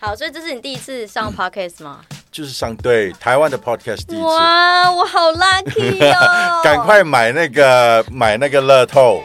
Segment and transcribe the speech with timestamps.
[0.00, 2.00] 好，所以这是你第一次上 podcast 吗？
[2.30, 4.22] 就是上对台湾的 podcast 第一次。
[4.22, 6.60] 哇，我好 lucky 哦！
[6.62, 9.20] 赶快买那个买那个乐透。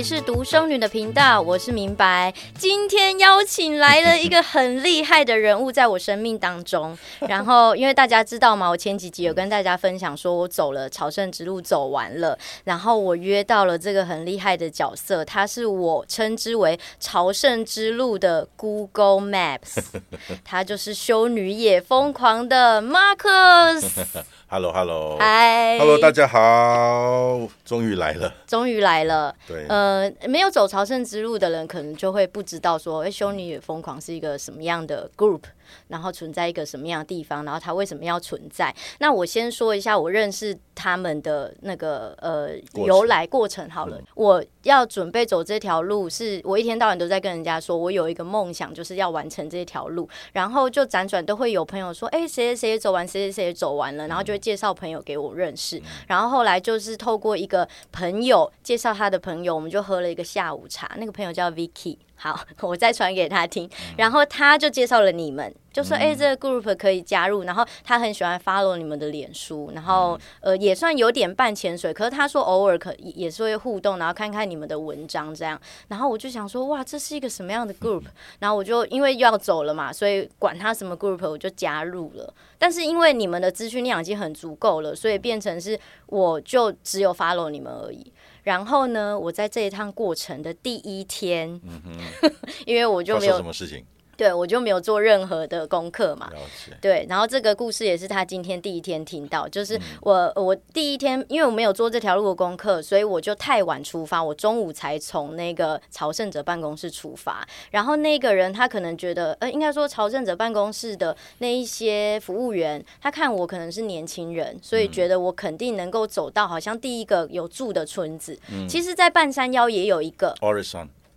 [0.00, 2.32] 里是独生女的频道，我是明白。
[2.56, 6.96] 今天邀请来了一个很厉害的人物，在我生命当中。
[7.28, 8.70] 然后，因为大家知道吗？
[8.70, 12.38] 我前几集有跟大家分享，说我走了朝圣之路，走完了。
[12.64, 19.84] 然后我约到了这个很厉害的角色，他是我称之为朝圣之路的 Google Maps，
[20.42, 23.84] 他就是修女也疯狂的 Marcus。
[24.52, 29.32] Hello，Hello，嗨，Hello，大家好，终于来了，终于来了。
[29.46, 35.42] 对，呃，没有走朝圣之路的人，可能就会不知道说，哎，修女也疯狂是一个什么样的 group。
[35.88, 37.44] 然后存在一个什么样的地方？
[37.44, 38.74] 然后它为什么要存在？
[38.98, 42.50] 那我先说一下我认识他们的那个呃
[42.86, 43.96] 由来过程好了。
[43.98, 50.08] 嗯、我要准备走这条路是，是我一天到晚都在跟人家说，我有一个梦想，就是要完成这条路。
[50.32, 55.78] 然后就辗转都会有朋友说，哎，谁谁谁走完，谁谁谁走完了，然后就会介绍朋友给我认识。
[55.78, 60.90] 嗯、然后后来就是透过一个朋友介绍他的朋友，我们就喝了一个下午茶。
[60.96, 61.96] 那个朋友叫 Vicky。
[62.22, 75.58] 好， 我再传给他听，然后他就介绍了你们，就说：“哎、欸，这个 group 可以加入。”然后他很喜欢 follow 你们的脸书，然后呃也算有点半潜水，可是他说偶尔可也是会互动，然后看看你们的文章这样。
[75.88, 78.04] 然后我就想说：“哇，这是一个什么样的 group？”
[78.38, 82.34] 然后我就因为又要走了嘛，所以管他什么 group，我就加入了。
[82.58, 88.12] 但是因为你们的资讯量已经很足够了，所以变成是我就只有 follow 你们而已。
[88.42, 92.30] 然后呢，我在这一趟过程的第一天，嗯哼，
[92.66, 93.84] 因为我就没有什么事情。
[94.20, 96.30] 对，我就没有做任何的功课嘛。
[96.78, 107.48] 对，然后这个故事也是他今天第一天听到，就是我我第一天，因为我没有做这条路的功课，所以我就太晚出发，我中午才从那个朝圣者办公室出发。
[107.70, 118.38] 然后那个人他可能觉得，呃，应该说朝圣者办公室的那一些服务员，他看我可能是年轻人，所以觉得我肯定能够走到好像第一个有住的村子。
[118.52, 118.68] 嗯。
[118.68, 120.34] 其实，在半山腰也有一个。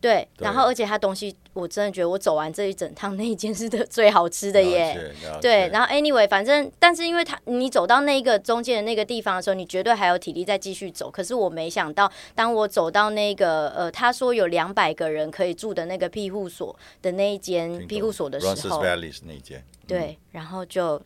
[0.04, 5.14] 对，然后而且他东西，我真的觉得我走完这一整趟那一间是的最好吃的耶。
[5.42, 11.10] 对，然后 anyway，反正但是因为他你走到那个中间的那个地方的时候，你绝对还有体力再继续走。
[11.10, 18.82] 可是我没想到，当我走到那个呃，他说有两百个人可以住的那个庇护所的那一间庇护所的时候，
[19.88, 21.02] 对，然后就。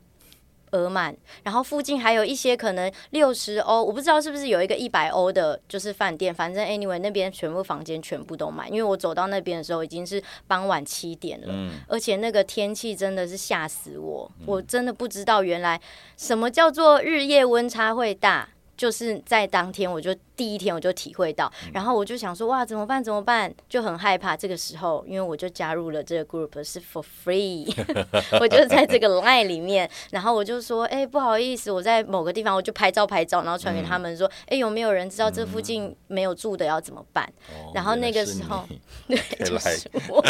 [0.78, 6.34] 额满，然后附近还有一些可能六十欧，我不知道是不是有一个一百欧的，就是饭店。
[6.34, 15.82] 反正 anyway 那边全部房间全部都满，因为我走到那边的时候已经是傍晚七点了，嗯、而且那个天气真的是吓死我，嗯、我真的不知道原来
[16.16, 18.50] 什么叫做日夜温差会大。
[18.78, 23.03] 就是在当天，我就第一天我就体会到，然后我就想说，哇，怎么办？
[23.03, 23.52] 怎么办？
[23.68, 24.38] 就很害怕。
[24.38, 27.68] 这个时候，因为我就加入了这个 group 是 for free，
[28.40, 37.28] 我就在这个 line 里面，然后我就说，哎、欸，不好意思，我在某个地方，我就拍照拍照，然后传给他们说，哎、欸，有没有人知道这附近没有住的要怎么办？
[37.74, 38.64] 然后那个时候，
[39.09, 40.24] 对，就是我，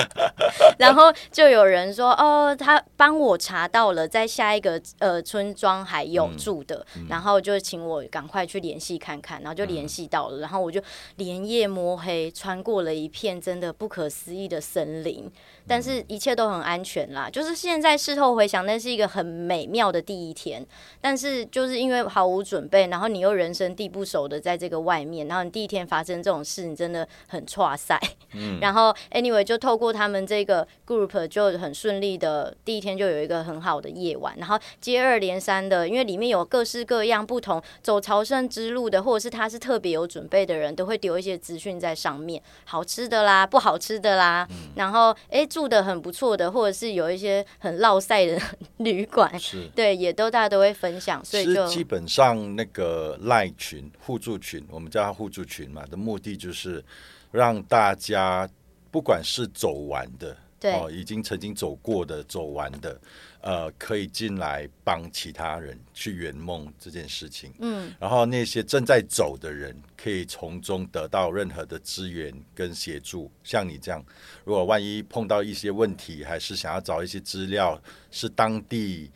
[0.79, 8.37] 然后就有人说，哦，他帮我查到了，在下一个呃村庄还有住的，然后就请我赶快。
[8.37, 10.81] 快去联系看看，然后就联系到了，然后我就
[11.15, 15.31] 连夜摸黑穿过了一片真的不可思议的森林，
[15.65, 17.29] 但是一切都很安全啦。
[17.29, 20.65] 就是现在事后回想，那是一个很美妙的第一天，
[20.99, 27.97] 但是就是因为毫无准备，然后你又人生地不熟的在这个外面，然后你第一天发生这种事，你真的很挫塞。
[28.33, 48.39] 嗯，然后 anyway 就透过他们这个 group 就很顺利的第一天就有一个很好的夜晚，然后接二连三的，因为里面有各式各样不同走朝圣之路的，或者是他是特别有准备的人，都会丢一些资讯在上面，好吃的啦，不好吃的啦，嗯、然后哎住的很不错的，或者是有一些很落赛的
[48.77, 49.31] 旅馆，
[49.75, 56.83] 对，也都大家都会分享，所以就基本上那个赖群互助群，我们叫它互助群嘛，的目的就是
[57.31, 58.49] 让大家
[58.89, 62.99] 不管是走完的，对哦，已经曾经走过的，走完的。
[63.47, 73.31] 呃，可以进来帮其他人去圆梦这件事情，嗯，然后那些正在走的人可以从中得到任何的资源跟协助。
[73.45, 74.03] 像你这样，
[74.43, 79.09] 如果万一碰到一些问题，还是想要找一些资料，是当地。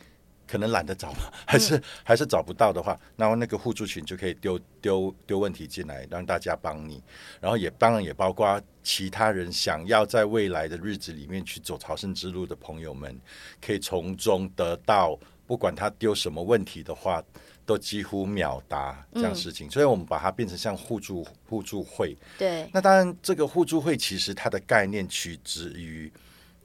[0.51, 1.13] 可能懒得找，
[1.45, 7.01] 还是、嗯、还是找不到的话，然后那个互助群就可以丢丢丢问题进来，让大家帮你。
[7.39, 13.17] 然后也当然也包括其他人想要在未来的日子里面去走朝圣之路的朋友们，
[13.65, 15.17] 可以从中得到。
[15.47, 17.21] 不管他丢什么问题的话，
[17.65, 19.67] 都几乎秒答这样事情。
[19.67, 22.15] 嗯、所以我们把它变成像互助互助会。
[22.37, 22.69] 对。
[22.71, 26.09] 那当然，这个互助会其实它的概念取之于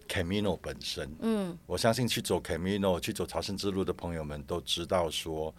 [0.07, 1.11] Camino 本身。
[1.21, 1.57] 嗯。
[1.67, 5.55] 我相信去走 Camino 去走朝圣之路的朋友们都知道说，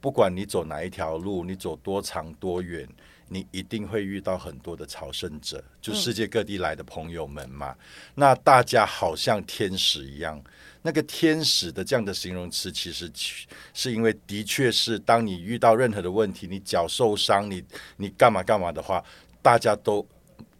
[0.00, 2.88] 不管你走哪一条路，你走多长多远。
[3.32, 7.70] 你一定会遇到很多的朝圣者，就世界各地来的朋友们嘛。
[7.70, 7.78] 嗯、
[8.16, 10.42] 那大家好像天使一样，
[10.82, 13.08] 那个天使的这样的形容词，其实
[13.72, 17.62] 是因为的确是，当你遇到任何的问题，你脚受伤，你
[17.98, 19.00] 你干嘛干嘛的话，
[19.40, 20.04] 大家都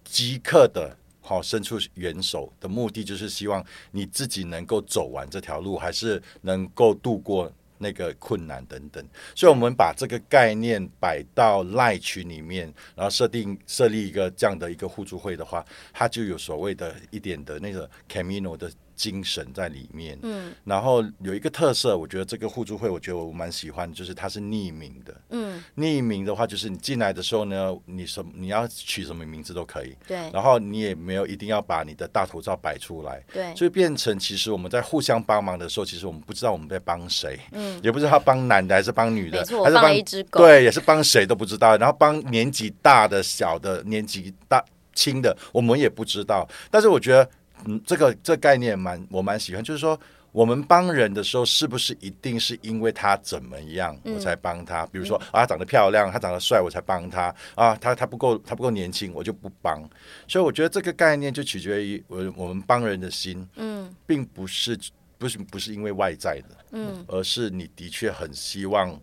[0.04, 0.96] 即刻的
[1.30, 7.52] 好伸出援手的目的，就是希望你自己能够走完这条路，还是能够度过。
[7.82, 9.02] 那个困难等等，
[9.34, 18.70] 所以我们把这个概念摆到赖群里面，然后设定设立一个这样的一个互助会的话，它就有所谓的一点的那个 Camino 的。
[19.00, 44.62] 精神在里面，嗯，然后有一个特色，我觉得这个互助会，我觉得我蛮喜欢，就是它是匿名的，嗯，匿名的话，就是你进来的时候呢，你什你要取什么名字都可以，对，然后你也没有一定要把你的大头照摆出来，对，所以变成其实我们在互相帮忙的时候，其实我们不知道我们在帮谁，嗯，也不知道帮男的还是帮女的，还是帮一只狗，对，也是帮谁都不知道，然后帮年纪大的、小的、年纪大
[44.94, 47.26] 轻的，我们也不知道，但是我觉得。
[47.66, 49.98] 嗯，这个这个概念蛮我蛮喜欢，就是说
[50.32, 54.84] 我们帮人的时候，是不是一定是因为他怎么样我才帮他？
[54.84, 57.74] 嗯、比如说啊，他长得漂亮，他长得帅，我才帮他啊。
[57.74, 59.82] 他他不够他不够年轻，我就不帮。
[60.28, 64.78] 所以我觉得这个概念就取决于我我们帮人的心，嗯，并不是
[65.18, 68.98] 不是不是因为外在的，嗯，而是你的确很希望，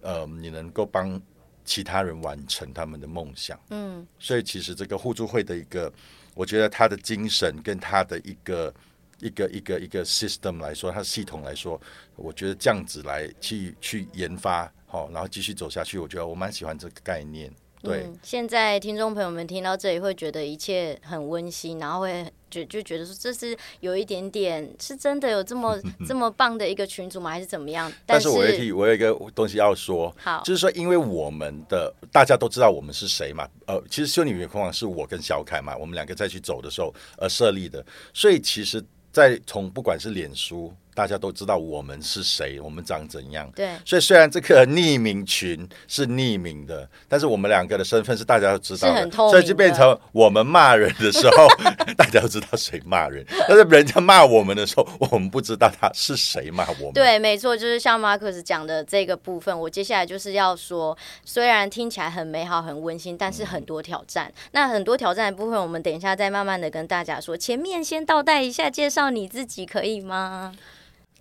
[0.00, 1.20] 呃，你能够帮
[1.64, 4.06] 其他人完成他们的梦想，嗯。
[4.18, 5.92] 所以其实这个互助会的一个。
[6.34, 8.74] 我觉得他的精神跟他的一个
[9.20, 11.80] 一个一个一个 system 来说，他系统来说，
[12.16, 17.52] 我觉得这样子来去去研发，好，然后继续走下去，我觉得我蛮喜欢这个概念。
[17.82, 25.76] 对，嗯，现在听众朋友们听到这里会觉得一切很温馨，然后会就就觉得说这是有一点点是真的有这么
[26.06, 27.30] 这么棒的一个群组吗？
[27.30, 27.90] 还是怎么样？
[28.06, 40.72] 但是，我有一我有一个东西要说，好，就是说因为我们的大家都知道我们是谁嘛，呃，其实修女远空网是我跟小凯嘛，我们两个再去走的时候而设立的，所以其实，在从不管是脸书。
[40.94, 43.50] 大家都知道我们是谁，我们长怎样。
[43.54, 51.48] 对，所以虽然这个匿名群是匿名的，但是我们两个的身份是大家都知道的，所以就变成我们骂人的时候，
[51.96, 53.24] 大家都知道谁骂人。
[53.48, 56.92] 但是人家骂我们的时候，我们不知道他是谁骂我们。
[56.92, 64.26] 对，没错，就是像马克斯讲的这个部分，我接下来就是要说，虽然听起来很美好、很温馨，但是很多挑战。
[64.28, 67.34] 嗯、那很多挑战的部分，我们等一下再慢慢的跟大家说。
[67.34, 70.54] 前面先倒带一下，介绍你自己可以吗？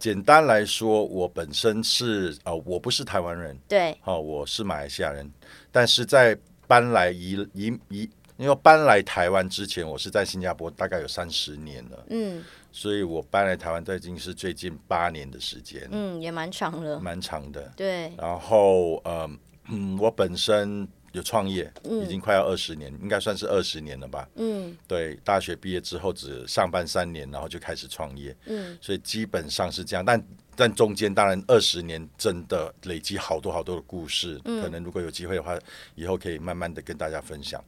[0.01, 5.31] 简单来说，我本身是呃，我不是台湾人，对，哦，我是马来西亚人，
[5.71, 19.29] 但是在搬来移移移，因为搬来台湾之前，我是在新加坡，大概有三十年了，嗯，所以我搬来台湾，已经是最近八年的时间，嗯，也蛮长了，蛮长的，对，然后呃
[19.69, 20.87] 嗯，我本身。
[21.13, 24.27] 有创业，已经快要二十年，嗯、应该算是二十年了吧。
[24.35, 28.35] 嗯，对，大学毕业之后只上班三年，然后就开始创业。
[28.45, 30.05] 嗯，所以基本上是这样。
[30.05, 30.23] 但
[30.55, 35.57] 但中间当然二十年真的累积好多好多的故事，嗯、可能如果有机会的话，
[35.95, 37.61] 以后可以慢慢的跟大家分享。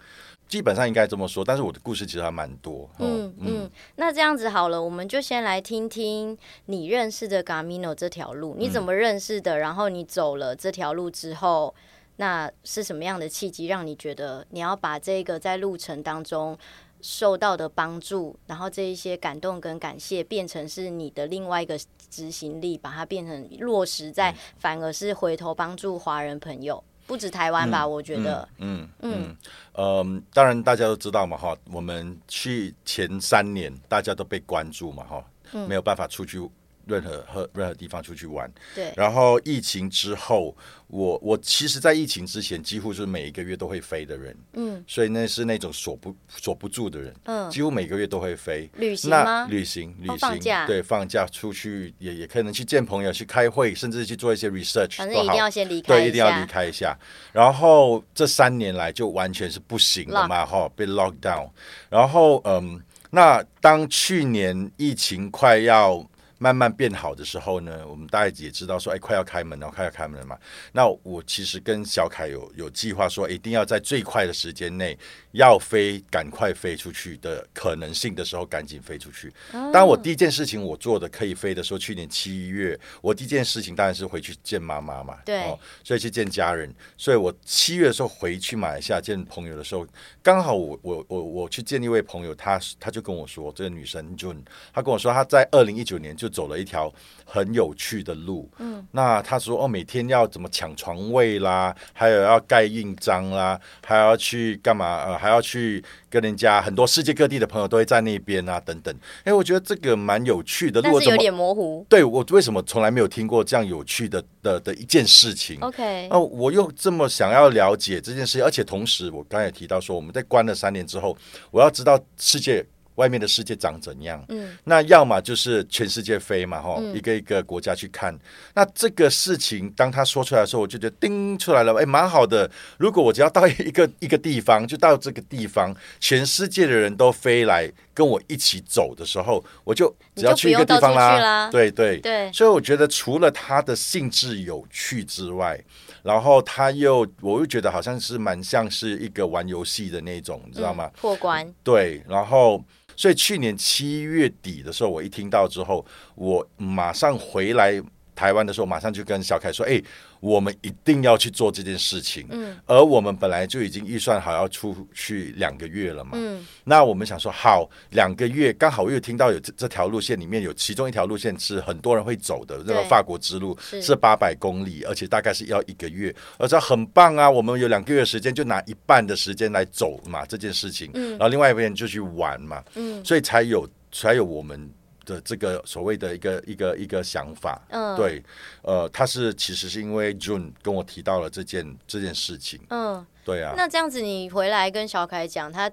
[0.47, 2.89] 基本上应该这么说，但是我的故事其实还蛮多。
[2.99, 9.55] 嗯嗯，嗯，那这样子好了，我们就先来听听你认识的 Gamino 这条路，你怎么认识的？
[9.55, 11.75] 嗯、然后你走了这条路之后。
[12.17, 16.57] 那是什么样的契机让你觉得你要把这个在路程当中
[17.01, 21.77] 受到的帮助，然后这一些感动跟感谢，变成是你的另外一个
[22.09, 27.81] 执行力，把它变成落实在，反而是回头帮助华人朋友，不止台湾吧？
[27.81, 29.35] 嗯、我觉得，嗯嗯
[29.73, 35.25] 嗯，当然大家都知道嘛，哈，我们去前三年大家都被关注嘛，哈，
[35.67, 36.49] 没有办法出去。
[36.85, 38.93] 任何和任何地方出去玩，对。
[38.95, 40.55] 然后疫情之后，
[40.87, 44.83] 我我其实，在疫情之前，几乎是每一个月都会飞的人，嗯。
[44.87, 47.49] 所以那是那种锁不锁不住的人，嗯。
[47.49, 48.69] 几乎每个月都会飞。
[48.75, 49.47] 旅行吗？
[49.49, 50.13] 旅行，旅行。
[50.13, 50.65] 哦、放假。
[50.67, 54.97] 对，放假出去也也可能去见朋友，去开会，甚至去做一些 research。
[54.97, 55.87] 反正一定要先离开。
[55.87, 56.97] 对，一定要离开一下。
[57.31, 61.49] 然后这三年来就完全是不行了嘛，哈被 lock down。
[61.89, 66.05] 然后，嗯，那当去年疫情快要
[66.37, 70.37] 慢慢变好的时候呢，我们大家也知道说，哎，快要开门了，快要开门了嘛。
[70.71, 74.97] 那我其实跟小凯有有计划说，一定要在最快的时间内
[75.31, 79.33] 要飞，赶快飞出去的可能性的时候，赶紧飞出去。
[79.51, 86.73] 当然，我第一件事情我做的可以飞的时候，去年七月，我第一件事情当然是回去见妈妈嘛，对，哦，所以去见家人。
[86.97, 89.87] 所以我七月的时候回去马来西亚见朋友的时候，
[90.21, 94.33] 刚好我我我我去见一位朋友，他他就跟我说，这个女生就
[94.73, 96.91] 他跟我说，他在二零一九年就走了一条
[97.23, 98.49] 很有趣的路。
[98.57, 105.03] 嗯，那他说哦，每天要怎么抢床位啦，还有要盖印章啦，还要去干嘛？
[105.05, 108.93] 呃，还要去跟人家很多世界各地的朋友都会在那边啊，等等。
[109.23, 110.81] 哎，我觉得这个蛮有趣的。
[110.81, 111.85] 但是有点模糊。
[111.87, 121.15] 对，我为什么从来没有听过这样有趣的的的一件事情？OK，哦，我又这么想要了解这件事情，而且同时我刚才也提到说，我们在关了三年之后，
[121.51, 122.65] 我要知道世界。
[122.95, 124.23] 外面的世界长怎样？
[124.29, 128.17] 嗯，那要么就是全世界飞嘛，哈、嗯，一个一个国家去看。
[128.53, 132.49] 那这个事情当他说出来的时候，我就觉得叮出来了，哎，蛮好的。
[132.77, 141.17] 如果我只要到一个 一个地方，就到这个地方，全世界的人都飞来跟我一起走的时候，我就只要去一个地方啦。
[141.19, 145.59] 啦对对对，所以我觉得除了它的性质有趣之外，
[146.03, 150.91] 然后他又，我又觉得好像是蛮像是一个玩游戏的那种，你知道吗？
[150.95, 151.51] 破关。
[151.63, 152.63] 对，然后。
[152.95, 155.85] 所以去年七月底的时候，我一听到之后，
[156.15, 157.81] 我马上回来
[158.15, 159.81] 台湾的时候，马上就跟小凯说：“哎，
[160.19, 166.11] 我们一定要去做这件事情。”嗯，而我们本来就已经预算好要出去两个月了嘛。
[166.13, 177.29] 嗯，那我们想说，好，两个月刚好又听到有这这条路线里面有其中一条路线是很多人会走的，那个法国之路是八百公里，而且大概是要一个月，而且很棒啊！
[177.29, 180.89] 我们有两个月时间，就拿一半的时间来走嘛这件事情。
[180.93, 182.63] 嗯，然后另外一边就去玩嘛。
[182.75, 184.69] 嗯，所以才有才有我们。
[185.05, 188.23] 的这个所谓的一个一个一个想法，嗯，对，
[188.61, 193.53] 呃，他是其实是因为 June 跟我提到了这件这件事情，嗯，对啊。
[193.55, 195.69] 那这样子你回来跟小凯讲，他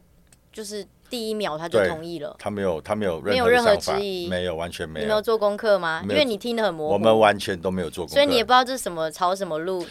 [0.52, 5.04] 就是第一秒他就同意了，他没有他没有没有任何质疑，没有完全没有。
[5.04, 6.00] 你没有做功课吗？
[6.08, 9.84] 因为你听得很模糊，我们完全都没有做功课，所以你也不知道这是什么朝什么路。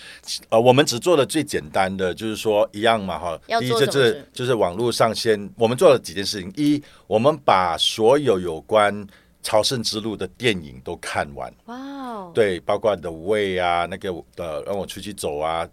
[0.50, 3.40] 呃，我们只做了最简单的，就是说一样嘛，哈。
[3.60, 6.52] 第一就是就是网络上先，我们做了几件事情。
[6.56, 9.06] 一，我们把所有有关
[9.50, 12.32] 朝圣之路的电影都看完，哇哦！
[12.36, 15.68] 对，包括 The Way 啊，那个呃，让我出去走啊，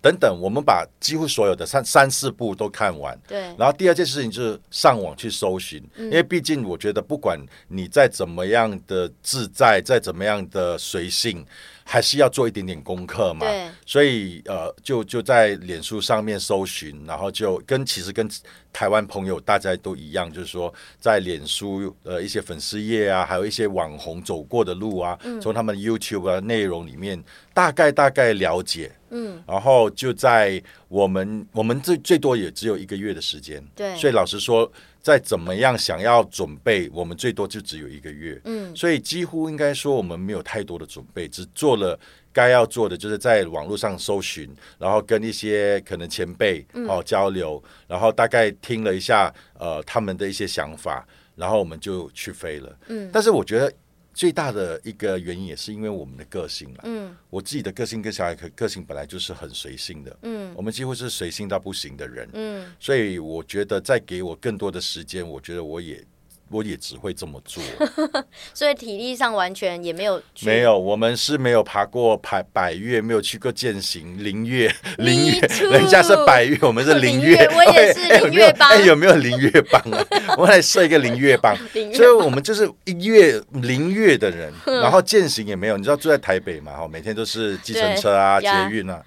[0.00, 3.20] 等等，我们把几乎所有的三三四部都看完。
[3.28, 3.54] 对。
[3.58, 11.44] 然后第二件事情就是上网去搜寻，嗯、因为毕竟我觉得，不管你再怎么样的自在，再怎么样的随性，
[11.90, 13.46] 还是要做一点点功课嘛。
[13.86, 18.28] 所以呃，就就在脸书上面搜寻，然后就跟其实跟。
[18.70, 27.20] 台湾朋友大家都一样，就是说在脸书呃一些粉丝页啊，还有一些网红走过的路啊，嗯、从他们 YouTube 啊内容里面
[27.52, 41.98] 大概大概了解，嗯，然后就在我们我们最最多也只有一个月的时间，对，所以老实说，再怎么样想要准备，我们最多就只有一个月，嗯，所以几乎应该说我们没有太多的准备，只做了。
[42.30, 52.78] 该要做的就是在网络上搜寻，然后跟一些可能前辈哦交流，然后大概听了一下呃他们的一些想法，然后我们就去飞了。
[52.86, 53.72] 嗯，但是我觉得
[54.18, 56.80] 最大的一个原因也是因为我们的个性了。
[56.82, 60.18] 嗯，我自己的个性跟小孩个个性本来就是很随性的。
[60.22, 62.28] 嗯，我们几乎是随性到不行的人。
[62.32, 66.04] 嗯，所以我觉得再给我更多的时间，我觉得我也。
[66.50, 67.62] 我也只会这么做，
[68.54, 70.20] 所以体力上完全也没有。
[70.42, 75.40] 没有，我们是没有爬过百百岳，没有去过践行灵岳，灵岳，
[75.70, 77.36] 人家是百岳，我们是灵岳。
[77.54, 78.68] 我也 是林岳帮。
[78.70, 80.06] 哎，有没有灵岳帮啊？
[80.38, 81.54] 我们来设一个灵岳帮。
[81.94, 85.76] 所以我们就是一月灵岳的人，然后践行也没有。
[85.76, 86.76] 你知道住在台北嘛？
[86.76, 89.02] 哈，每天都是计程车啊、捷运啊，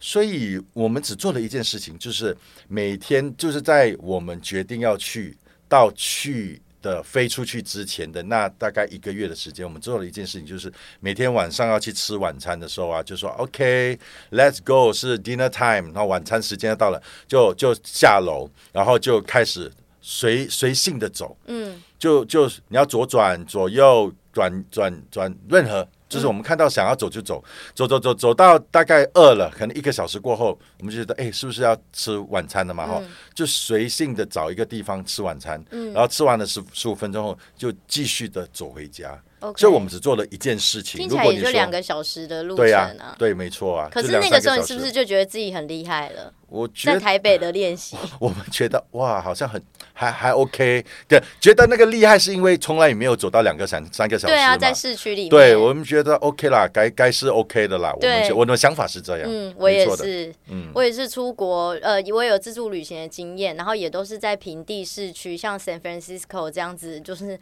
[0.00, 5.36] 所以我们只做了一件事情，就是每天就是在我们决定要去
[5.68, 6.62] 到去。
[6.88, 25.86] 的飞出去之前的那大概一个月的时间，我们做了一件事情，就是每天晚上要去吃晚餐的时候啊，就说 OK，Let's go，是 dinner time，然后晚餐时间到了，就就下楼，然后就开始随随性的走，嗯，就就你要左转、左右、转转转，任何。
[26.08, 27.42] 就是我们看到想要走就走，
[27.74, 32.86] 走走走走到大概饿了，可能一个小时过后，我们就觉得哎，是不是要吃晚餐了嘛？
[32.86, 39.20] 哈、嗯，就随性的找一个地方吃晚餐，嗯、然后吃完了十十五分钟后，就继续的走回家。
[39.56, 42.66] 所以我们只做了一件事情，听起来也就两个小时的路程啊。
[42.66, 43.88] 对、啊，对，没错啊。
[43.92, 46.32] 可是那个时候你是不是就觉得自己很厉害了？
[46.48, 49.62] 我觉得在台北的练习， 我们觉得哇，好像很
[49.92, 57.94] 还还 OK，对，觉得那个厉害是因为从来也没有走到两个三三个小时，对啊，在市区里面，对我们觉得 OK 啦，该该是 OK 的啦。
[58.00, 67.38] 对我们我的想法是这样，嗯，我也是，嗯，我也是出国，呃，我有自助旅行的经验，然后也都是在平地市区，像 San Francisco 这样子，就是。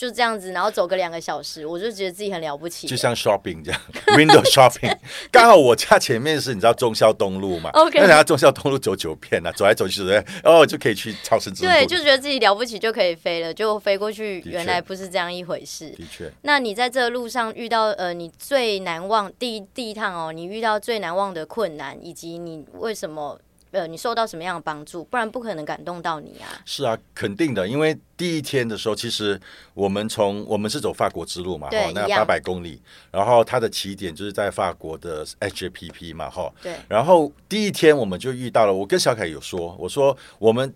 [0.00, 2.86] 就这样子，然后走个两个小时，我就觉得自己很了不起。
[2.86, 3.78] 就像 shopping 这样
[4.16, 4.96] ，window shopping。
[5.30, 7.98] 刚好我家前面是你知道忠孝东路嘛？OK。
[7.98, 11.50] 那人家忠孝东路走九遍啊，走来走去，走来，哦，就可以去超市。
[11.50, 15.90] 对，就觉得自己了不起就可以飞了，就飞过去，原来不是这样一回事。
[15.90, 16.30] 的确。
[16.42, 23.40] 那你在这个路上遇到呃，你最难忘第一第一趟哦，你遇到最难忘的困难，以及你为什么？
[23.72, 25.04] 呃，你受到什么样的帮助？
[25.04, 26.60] 不然不可能感动到你啊！
[26.64, 29.40] 是啊，肯定的，因为第一天的时候，其实
[29.74, 36.74] 我们从我们是走法国之路嘛，哈，那八百公里，然后它的起点就是在法国的 HPP 嘛，哈，对。
[36.88, 40.74] 然后第一天我们就遇到了，我跟小凯有说，我说我们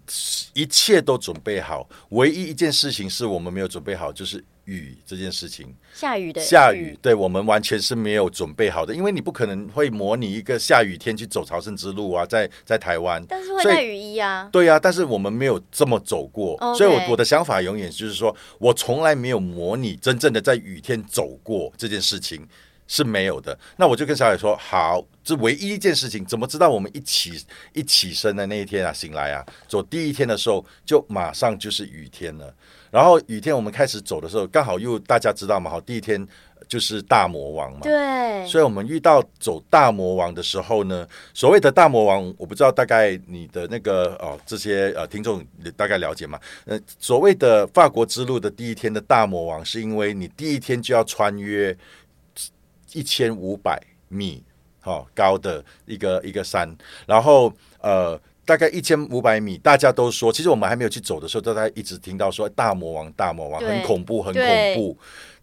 [0.52, 4.44] 一切都准备好，唯一一件事情是我们没有准备好，就是。
[4.64, 16.78] 雨这件事情，下雨的下雨，对我们完全是没有准备好的，因为你不可能会模拟一个下雨天去走朝圣之路啊，在在台湾，但是会带雨衣啊，对啊，但是我们没有这么走过，Okay.
[16.78, 22.46] 所以我我的想法永远就是说，我从来没有模拟真正的在雨天走过这件事情
[22.86, 23.58] 是没有的。
[23.76, 27.32] 那我就跟小海说，好，这唯一一件事情，怎么知道我们一起
[27.72, 32.54] 一起身的那一天啊，醒来啊，走第一天的时候，就马上就是雨天了。
[32.94, 36.24] 然后雨天我们开始走的时候，刚好又大家知道嘛，好，第一天
[36.68, 45.44] 就是大魔王嘛，对，所以我们遇到走大魔王的时候呢，所谓的大魔王，我不知道大概你的那个哦这些呃听众
[45.76, 46.38] 大概了解吗？
[46.66, 51.76] 呃，所谓的法国之路的第一天的大魔王，是因为你第一天就要穿越
[52.92, 54.40] 一千五百米
[54.78, 56.72] 好、哦、高的一个一个山，
[57.08, 58.16] 然后呃。
[58.44, 64.98] 大概一千五百米，大家都说，其实我们还没有去走的时候，大家一直听到说大魔王，大魔王很恐怖，很恐怖。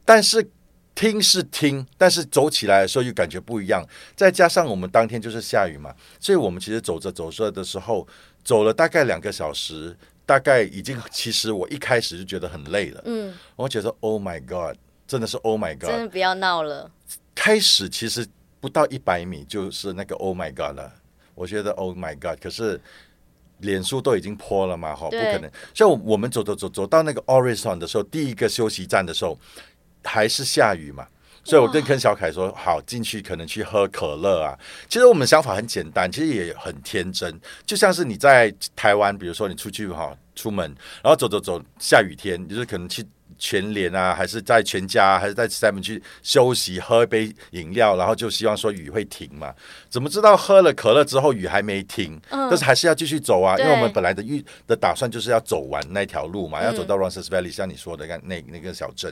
[0.06, 0.46] 但是
[0.94, 3.84] 听是听，但是走起来的时候又感觉不一样。
[4.16, 8.08] 再加上我们当天就是下雨嘛，所以我们其实走着走着的时候，
[8.44, 13.02] 走了大概两个小时，大概已经其实我一开始就觉得很累了。
[13.06, 14.78] 嗯，我觉得 Oh my God，
[15.08, 16.92] 真的是 Oh my God，真的不要闹了。
[17.34, 18.28] 开始其实
[18.60, 20.94] 不到一百米就是那个 Oh my God 了。
[21.42, 22.40] 我觉得 Oh my God！
[22.40, 22.80] 可是
[23.62, 25.50] 脸书都已经破了嘛，哈，不可能。
[25.74, 29.36] 所以我们走走走走到那个 Orisson 的时候，第一个休息站的时候
[30.04, 31.08] 还是下雨嘛，
[31.44, 34.54] 所以我跟跟小凯说：“好，进去可能去喝可乐啊。”
[34.88, 40.64] 其实我们想法很简单，其实也很天真，就像是你在台湾，比如说你出去哈，出门，
[41.02, 43.04] 然后走走走，下雨天，就是可能去。
[43.42, 49.52] 全联啊，还是在全家，还是在 Seven 去休息，喝一杯饮料，然后就希望说雨会停嘛？
[49.90, 52.22] 怎么知道喝了可乐之后雨还没停？
[52.30, 59.12] 嗯、但是还是要继续走啊，因为我们本来的预的打算就是要走完那条路嘛，要走到 Ronces Valley，像你说的那那那个小镇。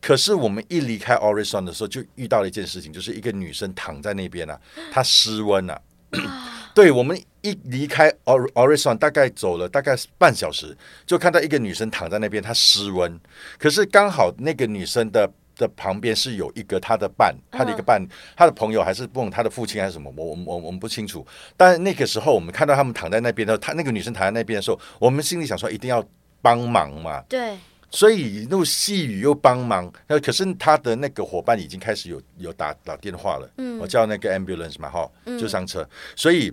[0.00, 4.56] 可是我们一离开 Orisson 的时候，就遇到了一件事情，就是一个女生躺在那边啊，
[4.92, 5.76] 她失温啊。
[6.72, 13.18] 对，我们一离开 Orisson 大概走了大概半小时，就看到一个女生躺在那边，她失温。
[13.58, 18.00] 可是刚好那个女生的的旁边是有一个她的伴，她的一个伴，
[18.36, 21.26] 她的朋友还是不懂她的父亲还是什么，我我我我们不清楚。
[21.56, 26.04] 但那个时候我们看到他们躺在那边的她那个女生躺在那边的时候，我们心里想说一定要
[26.40, 27.20] 帮忙嘛。
[27.28, 27.56] 对。
[27.90, 36.52] 所以那细雨又帮忙，那可是他的那个伙伴已经开始有有打打电话了，嗯，我叫那个 ambulance 嘛，哈，就上车，所以。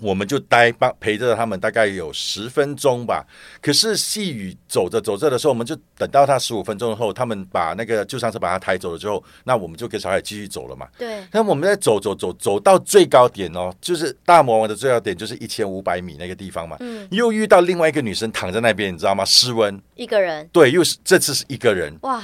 [0.00, 3.24] 我们就待帮陪着他们大概有十分钟吧。
[3.60, 10.88] 可是细雨走着走着的时候，我们就等到他十五分钟后，他们把那个救伤车把他抬走了之后，那我们就跟小海继续走了嘛。
[10.98, 11.24] 对。
[11.32, 16.76] 那我们在走走走走到最高点哦，就是大魔王的最高点，就是一千五百米那个地方嘛。
[16.80, 17.06] 嗯。
[17.10, 19.24] 又遇到另外一个女生躺在那边，你知道吗？
[19.24, 19.80] 失温。
[19.94, 20.48] 一个人。
[20.52, 21.96] 对，又是这次是一个人。
[22.02, 22.22] 哇。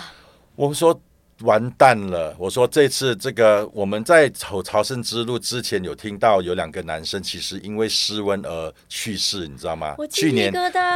[0.54, 1.00] 我们说。
[1.42, 2.34] 完蛋了！
[2.38, 9.94] 我说这次这个我们在走朝圣之路之前有听到有两个男生其实因为失温而去世，你知道吗？
[10.10, 10.50] 去年，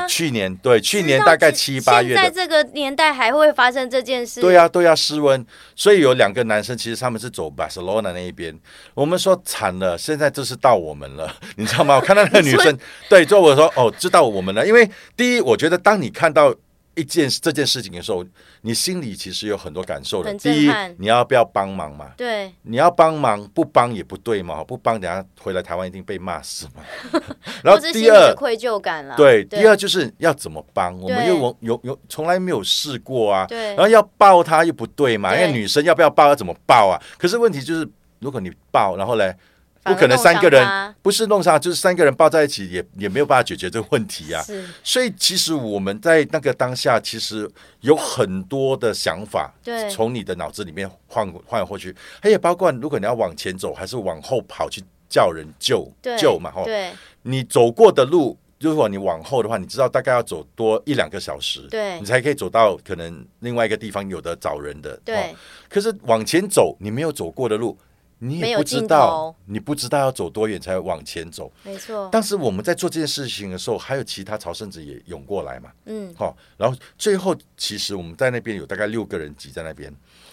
[0.08, 4.40] 去年对，去年大概七八月，在这个年代还会发生这件事？
[4.40, 5.44] 对呀、啊，对呀、啊，失温，
[5.76, 8.58] 所以有两个男生其实他们是走巴塞罗那那一边。
[8.94, 11.96] 我们说惨了，现在就是到我们了， 你知道吗？
[11.96, 12.78] 我看到那个女生，
[13.10, 16.54] 对，就我说哦，知道我们了，因为第一，我觉得当你看到。
[16.94, 18.24] 一件这件事情的时候，
[18.62, 20.34] 你心里其实有很多感受的。
[20.34, 22.12] 第一，你要不要帮忙嘛？
[22.16, 24.62] 对，你要帮忙，不帮也不对嘛。
[24.64, 26.82] 不帮，等下回来台湾一定被骂死嘛。
[27.62, 29.16] 然后第二，愧疚感了。
[29.16, 30.98] 对，第二就是要怎么帮？
[31.00, 33.46] 我们又有有有从来没有试过啊。
[33.46, 33.68] 对。
[33.74, 37.00] 然后要抱他又不对嘛，因为女生要不要抱要怎么抱啊？
[37.16, 39.34] 可是问题就是，如果你抱，然后嘞，
[39.82, 44.42] 不可能三个人不是弄伤，就是三个人抱在一起也也没有办法解决这个问题啊。
[44.42, 56.90] 是，所以其实我们在那个当下，其实有很多的想法，对，从你的脑子里面换换过去，还有包括如果你要往前走，还是往后跑去叫人救救嘛，吼，对，
[57.22, 58.36] 你走过的路。
[58.60, 64.94] 如果你往后的话，你知道大概要走多一两个小时，对，你才可以走到可能另外一个地方有的找人的。
[65.02, 65.34] 对、哦，
[65.66, 67.74] 可是往前走，你没有走过的路，
[68.20, 71.52] 你也不知道，你不知道要走多远才往前走。
[71.64, 72.08] 没错。
[72.12, 75.72] 当时我们在做这件事情的时候，还有其他朝圣者也涌过来嘛。
[75.86, 76.14] 嗯。
[76.14, 79.92] 好、哦，然后最后其实我们在那边有大概六个人挤在那边。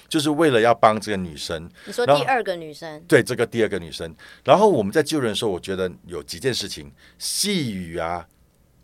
[0.10, 1.70] 就是为了要帮这个女生。
[1.86, 3.02] 你说第二个女生？
[3.10, 4.16] 对，这个第二个女生。
[4.42, 8.26] 然后我们在救人的时候，我觉得有几件事情，细雨啊，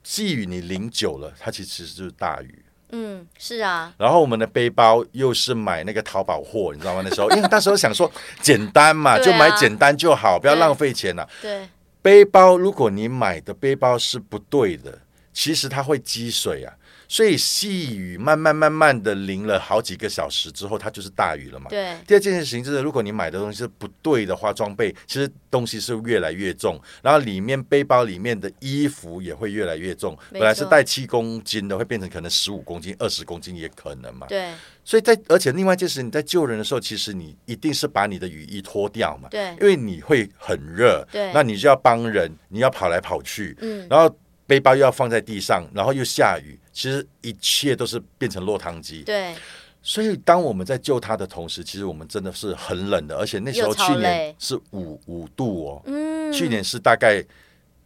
[0.04, 2.66] 细雨你淋久了，它其实就是大雨。
[2.96, 3.92] 嗯，是啊。
[3.98, 7.02] 然后我们的背包又是买那个淘宝货，你知道吗？
[7.04, 11.28] 那时候因为那时候想说简单嘛， 就买简单就好，不要浪费钱了。
[11.42, 11.68] 对。
[12.04, 15.00] 背包，如果你买的背包是不对的，
[15.34, 16.74] 其实它会积水啊。
[17.14, 21.68] 所以细雨慢慢慢慢的淋了好几个小时之后，它就是大雨了嘛。
[21.70, 21.96] 对。
[22.08, 30.18] 第二件事情就是，如果你买的东西是不对的话，装备其实东西是越来越重，然后里面背包里面的衣服也会越来越重。
[30.32, 34.26] 本来是带七公斤的，会变成可能十五公斤、二十公斤也可能嘛。
[34.26, 34.50] 对。
[34.84, 39.30] 所以在而且另外一件事，你在救人的时候，其实你一定是把你的雨衣脱掉嘛。
[39.30, 39.50] 对。
[39.62, 41.08] 因为你会很热。
[41.12, 41.32] 对。
[41.32, 43.56] 那你就要帮人，你要跑来跑去。
[43.62, 43.86] 嗯。
[43.88, 44.18] 然后。
[44.46, 49.04] 背包又要放在地上，然后又下雨，其实一切都是变成落汤鸡。
[49.04, 49.34] 对，
[49.82, 55.82] 所以当我们在救他的同时，其实我们真的是很冷的，而且那时候去年是五五度哦。
[55.86, 57.24] 嗯，去年是大概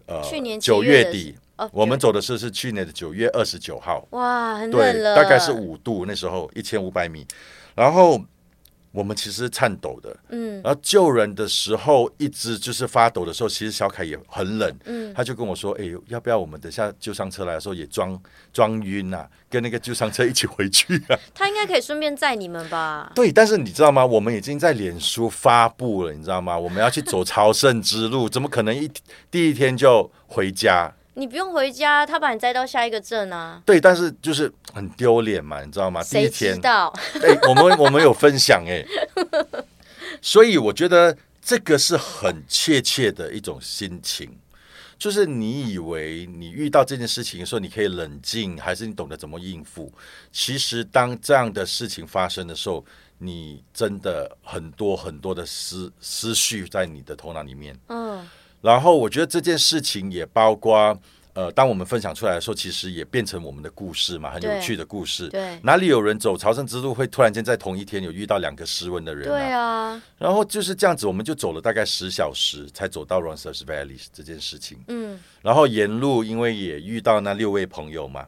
[0.08, 4.08] 呃去年九月底，哦，我们走的是是去年的九月二十九号。
[4.12, 5.16] 哇，很冷了。
[5.16, 7.28] 对，大概是五度，那时候一千五百米，
[7.76, 8.20] 然后。
[8.92, 18.20] 我们其实是颤抖的，嗯，然后救人的时候一直就是发抖的时候，其实小凯也很冷，嗯，他就跟我说：“哎，要不要我们等下救伤车来的时候也装
[18.52, 23.12] 装晕啊，跟那个救伤车一起回去啊？” 他应该可以顺便载你们吧？
[23.14, 24.06] 对，但是你知道吗？
[24.06, 26.58] 我们已经在脸书发布了，你知道吗？
[26.58, 28.90] 我们要去走朝圣之路，怎么可能一
[29.30, 30.92] 第一天就回家？
[31.18, 33.60] 你不用回家，他把你载到下一个镇啊。
[33.66, 36.04] 对，但是就是很丢脸嘛，你知道吗？
[36.04, 36.56] 第一天？
[36.64, 38.86] 哎，我们 我们有分享哎，
[40.22, 44.38] 所以我觉得这个是很切切的一种心情，
[45.00, 49.92] 就是你以为你遇到这件事情的时候，你可以冷静，还是你懂得怎么应付？
[50.32, 52.86] 其实当这样的事情发生的时候，
[53.18, 57.76] 你真的很多很多的思思绪在你的头脑里面。
[57.88, 58.24] 嗯。
[58.62, 60.98] 然后我觉得这件事情也包括，
[61.34, 65.30] 呃，当我们分享出来的时候，其实也变成我们的故事嘛，很有趣的故事。
[65.30, 69.28] 对，哪里有人走朝圣之路会突然间在同一天有遇到两个失温的人？
[69.28, 70.02] 对啊。
[70.18, 74.80] 然后就是这样子，我们就走了大概十小时才走到 Roncesvalles 这件事情。
[74.88, 75.20] 嗯。
[75.44, 78.26] 然后沿路因为也遇到那六位朋友嘛。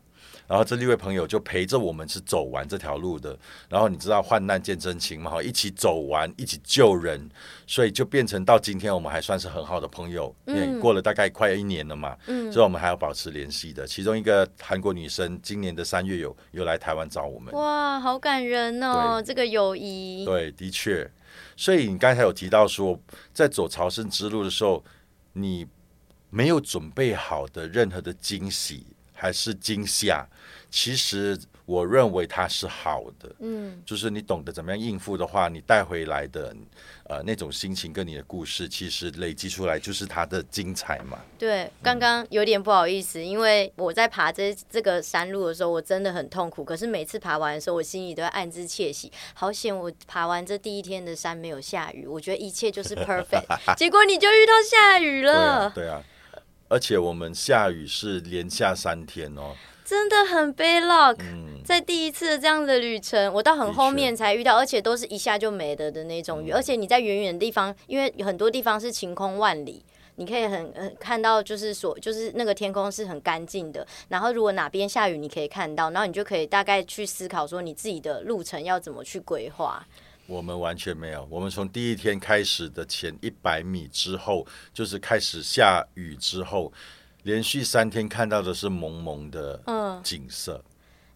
[0.50, 3.38] 然后这六位朋友就陪着我们是走完这条路的，
[3.70, 7.30] 然后你知道患难见真情嘛，哈，一起走完，一起救人，
[7.68, 10.80] 所以就变成到今天我们还算是很好的朋友，嗯。
[10.80, 13.86] 过了大概快一年了嘛，嗯，所以我们还要保持联系的。
[13.86, 21.08] 其中一个韩国女生今年的三月有有来台湾找我们，哇，好感人哦，这个友谊，对，的确，
[21.56, 23.00] 所以你刚才有提到说，
[23.34, 24.84] 在走朝圣之路的时候，
[25.34, 25.68] 你
[26.32, 28.86] 没有准备好的任何的惊喜。
[29.20, 30.26] 还是惊吓，
[30.72, 36.56] 其实我认为它是好的，嗯，就是你懂得怎么样应付的话，你带回来的
[37.04, 41.20] 呃那种心情跟你的故事，其实累积出来就是它的精彩嘛。
[41.38, 46.64] 对，刚刚有点不好意思，嗯、因为我在爬这这个山路的时候，我真的很痛苦。
[46.64, 53.46] 可是每次爬完的时候，我心里都会暗自窃喜，好险我爬完这第一天的山没有下雨，我觉得一切就是 perfect。
[53.78, 55.88] 结果你就遇到下雨了，对啊。
[55.88, 56.04] 对啊
[56.70, 61.18] 而且我们下雨是连下三天哦，真的很悲 luck。
[61.20, 66.52] 嗯，在第一次这样的旅程，我到很后面才遇到，而且都是一下就没了的那种雨。
[66.52, 69.84] 嗯，而且你在远远的地方，因为很多地方是晴空万里，
[70.18, 73.86] 你可以很很看到，就是所，就是那个天空是很干净的。
[74.10, 79.84] 然后如果哪边下雨，你可以看到，然后你就可以大概去思考说，你自己的路程要怎么去规划。
[80.30, 86.72] 我们完全没有，我们从第一天开始的前一百米之后，就是开始下雨之后，
[87.24, 89.60] 连续三天看到的是蒙蒙的
[90.04, 90.64] 景色。
[90.64, 90.69] 嗯，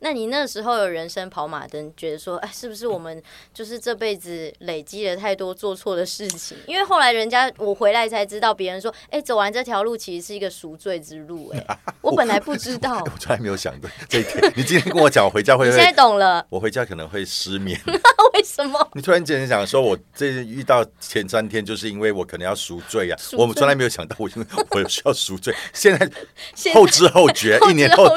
[0.04, 6.58] 那你那时候有人生跑马灯，觉得说，哎，是不是我们就是这辈子累积了太多做错的事情？
[6.68, 11.50] 因为后来人家我回来才知道，别人说，哎，走完这条路其实是一个赎罪之路。
[11.54, 14.54] 哎， 我本来不知道，我从来没有想过这一点。
[14.58, 16.46] 你今天跟我讲，我回家会，你现在懂了。
[16.50, 17.80] 我回家可能会失眠。
[18.34, 18.86] 为什么？
[18.96, 23.16] 你突然间想说，我这遇到前三天，就是因为我可能要赎罪啊。
[23.16, 24.48] 罪我们从来没有想到，我因为
[24.84, 25.56] 我需要赎罪。
[25.72, 26.10] 现在
[26.74, 28.10] 后知后觉，一年后，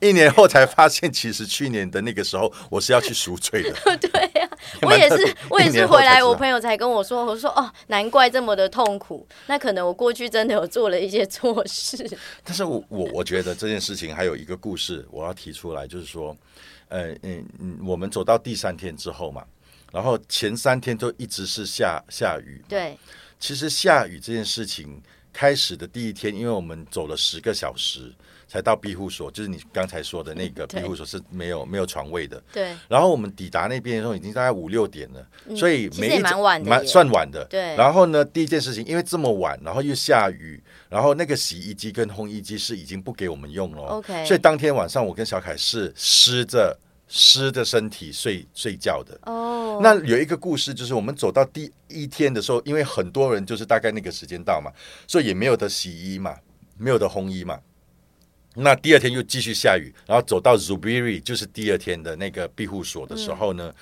[0.00, 3.72] 一年后才发现，其实去年的那个时候，我是要去赎罪的。
[3.98, 4.48] 对呀、
[4.80, 12.18] 啊，我也是，我也是回来，我朋友才跟我说，我说哦，难怪这么的痛苦，那可能我过去真的有做了一些错事。
[12.42, 16.36] 但是我我我觉得这件事情还有一个故事，我要提出来，就是说，
[16.88, 19.44] 呃嗯嗯，我们走到第三天之后嘛，
[19.92, 22.64] 然后前三天都一直是下下雨。
[22.68, 22.96] 对，
[23.38, 25.02] 其实下雨这件事情。
[25.32, 28.12] 开始的第一天，因为我们走了十个小时
[28.46, 32.42] 才到庇护所，就是你刚才说的那个庇护所是没有没有床位的。
[32.52, 32.76] 对。
[32.88, 37.44] 然后我们抵达那边的时候，已经大概五六点了，嗯、所以没蛮晚的，蛮算晚的。
[37.46, 37.74] 对。
[37.76, 43.82] 然后呢，第一件事情，因为这么晚，然后又下雨，然后那个洗衣机跟烘衣机是已经不给我们用了。
[43.84, 44.24] OK。
[44.26, 46.78] 所以当天晚上，我跟小凯是湿着。
[47.14, 54.72] 湿的身体睡睡觉的哦，那有一个故事，就是我们走到第一天的时候，因为很多人就是大概那个时间到嘛，
[55.06, 56.34] 所以也没有得洗衣嘛，
[56.78, 57.60] 没有得烘衣嘛。
[58.54, 63.74] 那第二天又继续下雨，然后走到 Zubiri 就是第二天的那个庇护所的时候呢，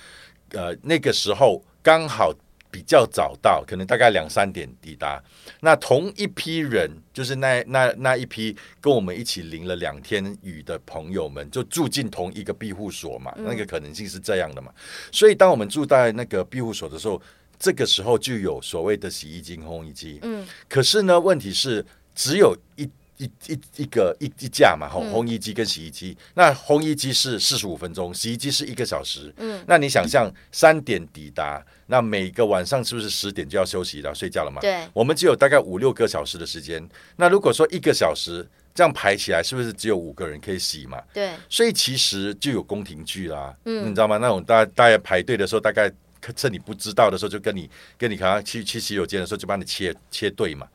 [0.49, 2.33] 嗯、呃，那个时候刚好。
[2.71, 5.21] 比较早到，可能大概两三点抵达。
[5.59, 13.33] 那同一批人，就是那那那一批跟我们一起淋了两天雨的朋友们，就住进同一个庇护所嘛。
[13.37, 14.71] 嗯、那个可能性是这样的嘛。
[15.11, 17.21] 所以当我们住在那个庇护所的时候，
[17.59, 20.19] 这个时候就有所谓的洗衣机、烘衣机。
[20.21, 20.47] 嗯。
[20.69, 22.89] 可是呢，问题是只有一。
[23.21, 29.31] 一一一个一一架嘛，吼烘衣机跟洗衣机，嗯、那烘衣机是四十五分钟，洗衣机是一个小时。
[29.37, 34.59] 嗯，那你想象三点抵达，那每个晚上是不是十点就要休息了，睡觉了嘛？
[34.59, 36.83] 对，我们只有大概五六个小时的时间。
[37.15, 40.99] 那如果说一个小时这样排起来，是不是只有五个人可以洗嘛？
[41.13, 43.55] 对，所以其实就有宫廷剧啦。
[43.65, 44.17] 嗯，你知道吗？
[44.17, 45.91] 那种大大家排队的时候，大概。
[46.35, 50.67] 趁你不知道的时候，就跟你跟你刚刚去去洗手间的时候，就帮你切切对嘛。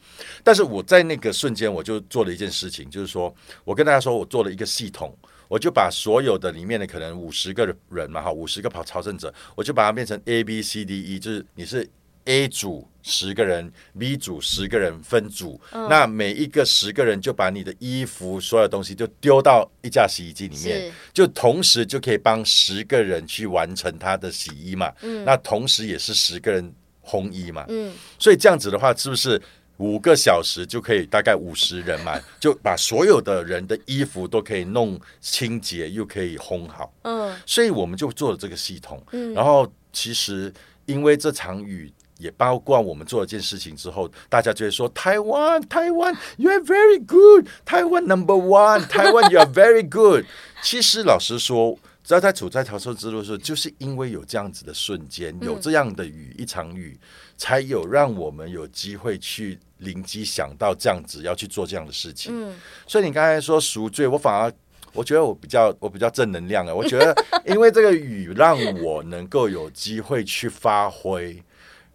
[0.43, 5.17] 但是我在那个瞬间，我就做了一件事情，就是说我跟大家说，我做了一个系统，
[5.49, 11.89] 我就把所有的里面的可能五十个人嘛，哈，五十个跑朝圣者，我就把它变成 A B C D E，就是你是。
[12.29, 24.92] A 组十个人，B 组十个人分组，嗯、那每一个十个人就把你的衣服所有东西就丢到一架洗衣机里面，就同时就可以帮十个人去完成他的洗衣嘛。
[25.03, 27.64] 嗯、那同时也是十个人烘衣嘛。
[27.69, 29.40] 嗯、所以这样子的话，是不是
[29.77, 32.21] 五个小时就可以大概五十人嘛？
[32.40, 36.92] 就把所有的人的衣服都可以弄清洁，又可以烘好。
[37.03, 39.01] 嗯，所以我们就做了这个系统。
[39.12, 40.53] 嗯，然后其实
[40.87, 41.92] 因为这场雨。
[42.19, 50.25] 也包括我们做了件事情之后，大家就会说台湾，台湾，you are very good，台湾 number one，台湾 you are very good。
[50.63, 56.99] 其实老实说，只要在处在逃生之路的时候，就是因为有这样子的瞬间，有这样的雨，嗯、一场雨，
[57.37, 62.33] 才有让我们有机会去灵机想到这样子要去做这样的事情。
[62.35, 64.51] 嗯，所以你刚才说赎罪，我反而
[64.95, 66.75] 我觉得我比较我比较正能量啊。
[66.75, 71.43] 我觉得因为这个雨让我能够有机会去发挥。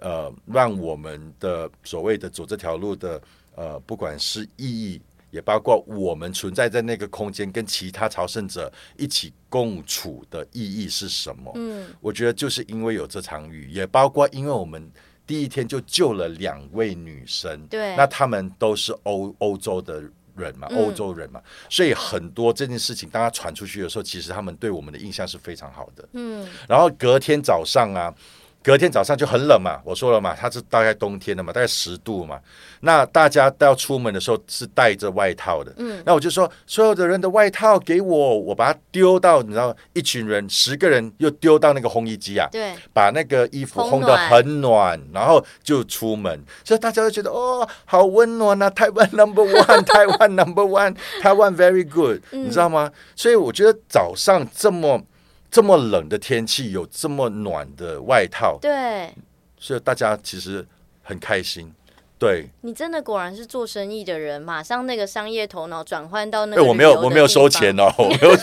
[0.01, 3.21] 呃，让我们的所谓的走这条路的
[3.55, 11.51] 呃，不管是意义，也包括我们存在在那个空间跟其他朝圣者一起共处的意义是什么？
[11.55, 14.91] 嗯，我觉得就是因为有这场雨，也包括因为我们
[15.27, 20.01] 第一天就救了两位女生，对，那他们都是欧欧洲的
[20.35, 26.09] 人嘛，欧洲人嘛，嗯，所以很多这件事情当他传出去的时候，其实他们对我们的印象是非常好的。
[26.13, 28.11] 嗯，然后隔天早上啊。
[28.63, 32.39] 隔天早上就很冷嘛，我说了嘛，它是大概冬天的嘛，大概十度嘛。
[32.81, 52.91] 那大家都要出门的时候是带着外套的，嗯，那我就说所有的人的外套给我，我把它丢到，你知道，一群人十个人又丢到那个烘衣机啊，对，把那个衣服烘得很暖，暖然后就出门，所以大家都觉得哦，好温暖啊，台湾 number one， 台湾 number one，台湾 very good，嗯，你知道吗？
[53.15, 55.01] 所以我觉得早上这么。
[55.51, 59.13] 这么冷的天气，有这么暖的外套，对，
[59.57, 60.65] 所以大家其实
[61.03, 61.69] 很开心。
[62.21, 66.61] 对，你真的果然是做生意的人，马上那个商业头脑转换到那个。
[66.61, 68.37] 欸、我没有，我没有收钱哦， 我没有，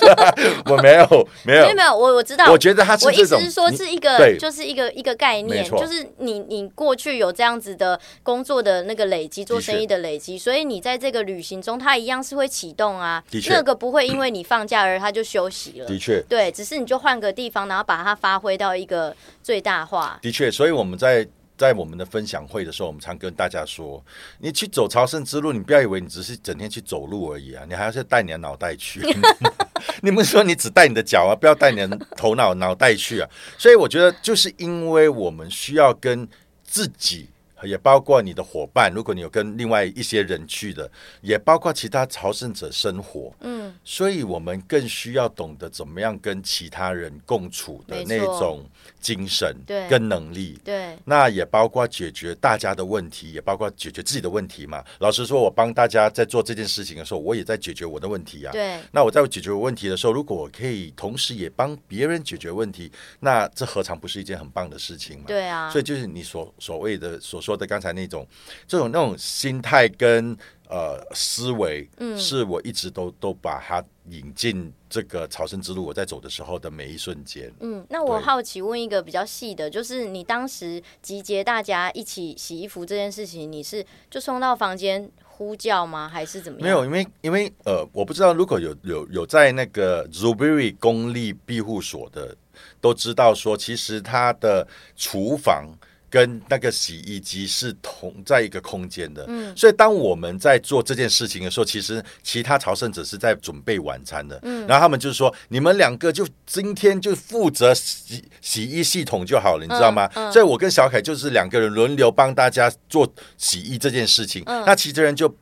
[0.66, 2.50] 我没有，没有，没有，我我知道。
[2.50, 13.22] 我觉得他是这种，我意思是说是一个，就是一个一个概念，就是你你过去有这样子的工作的那个累积，做生意的累积，所以你在这个旅行中，它一样是会启动啊。
[13.30, 15.86] 的确，那个不会因为你放假而它就休息了。
[15.86, 20.18] 的确，对，只是你就换个地方，然后把它发挥到一个最大化。
[20.20, 21.24] 的确，所以我们在。
[21.58, 24.02] 在我们的分享会的时候，我们常跟大家说：
[24.38, 29.02] 你去走朝圣之路，你不要以为你只是整天去走路而已啊，你还要去带你的脑袋去。
[30.00, 33.28] 你们说你只带你的脚啊，不要带你的头脑脑袋去啊。
[33.58, 36.26] 所以我觉得，就是因为我们需要跟
[36.62, 37.28] 自己。
[37.64, 40.90] 也包括你的伙伴，如果你有跟另外一些人去的，
[41.20, 43.32] 也包括其他朝圣者生活。
[43.40, 48.64] 嗯，所以我们更需要懂得怎么样跟其他人共处的那种
[49.00, 50.58] 精神，对，跟能力。
[50.64, 54.84] 对，那也包括解决大家的问题，也包括解决自己的问题嘛。
[54.98, 58.52] 老实说，我帮大家在做这件事情的时候，我也在解决我的问题啊。
[58.52, 62.90] 对，那我在解决问题的时候，如果我可以同时也帮别人解决问题，
[63.20, 65.24] 那这何尝不是一件很棒的事情嘛？
[65.26, 68.26] 对啊，所以就是你所所谓的所说的刚才那种
[68.66, 70.36] 这种那种心态跟
[70.68, 75.82] 呃思维，嗯，是我一直都都把它引进这个朝圣之路。
[75.82, 86.06] 我在走的时候的每一瞬间，嗯，那我好奇问一个比较细的，就是你当时集结大家一起洗衣服这件事情，你是就送到房间呼叫吗？
[86.06, 86.64] 还是怎么样？
[86.66, 92.36] 没有，因为因为呃，我不知道如果有有有在那个 Zubiri 公立庇护所的，
[92.78, 95.66] 都知道说，其实他的厨房。
[96.10, 110.10] 跟那个洗衣机是同在一个空间的，嗯，所以当我们在做这件事情的时候，其实其他朝圣者是在准备晚餐的，嗯，然后他们就是说，你们两个就今天就负责洗洗衣系统就好了，你知道吗？
[110.14, 115.34] 嗯嗯、所以我跟小凯就是两个人轮流帮大家做洗衣这件事情，嗯、那其他人就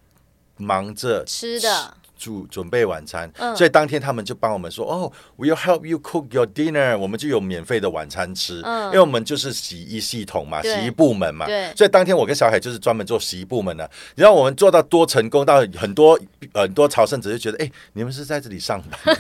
[0.57, 1.95] 忙着吃的。
[2.19, 11.47] 准准备晚餐，嗯、所以当天他们就帮我们说：“哦，We'll help you cook your dinner。”我们就有免费的晚餐吃，嗯、因为我们就是洗衣系统嘛，洗衣部门嘛。
[11.47, 13.89] 对所以当天我跟小海就是专门做洗衣部门的。
[14.15, 16.19] 然后我们做到多成功，到很多
[16.55, 19.17] 很多朝圣者就觉得：“哎，你们是在这里上班？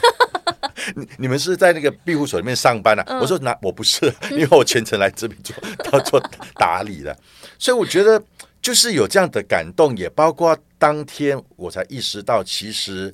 [0.96, 5.54] 你你们是在那个庇护所里面上班啊？”嗯、我说：“那我不是，因为我全程来这边做，
[5.92, 6.22] 要做
[6.54, 7.16] 打理的。”
[7.58, 8.22] 所以我觉得。
[8.62, 13.12] 就是有这样的感动，也包括当天我才意识到，其实